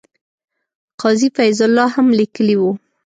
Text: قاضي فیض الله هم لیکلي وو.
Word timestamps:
قاضي 1.01 1.27
فیض 1.35 1.59
الله 1.67 1.87
هم 1.95 2.07
لیکلي 2.19 2.55
وو. 2.57 2.71